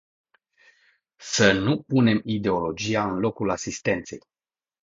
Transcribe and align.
Să 1.21 1.51
nu 1.51 1.81
punem 1.81 2.21
ideologia 2.25 3.07
în 3.09 3.19
locul 3.19 3.49
asistenței. 3.49 4.19